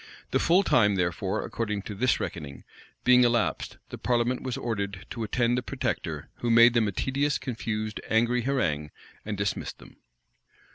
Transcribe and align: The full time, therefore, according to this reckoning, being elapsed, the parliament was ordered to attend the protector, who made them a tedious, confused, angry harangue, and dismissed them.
The 0.31 0.39
full 0.39 0.63
time, 0.63 0.95
therefore, 0.95 1.45
according 1.45 1.83
to 1.83 1.93
this 1.93 2.19
reckoning, 2.19 2.63
being 3.03 3.23
elapsed, 3.23 3.77
the 3.89 3.99
parliament 3.99 4.41
was 4.41 4.57
ordered 4.57 5.05
to 5.11 5.21
attend 5.21 5.55
the 5.55 5.61
protector, 5.61 6.27
who 6.37 6.49
made 6.49 6.73
them 6.73 6.87
a 6.87 6.91
tedious, 6.91 7.37
confused, 7.37 8.01
angry 8.09 8.41
harangue, 8.41 8.89
and 9.23 9.37
dismissed 9.37 9.77
them. 9.77 9.97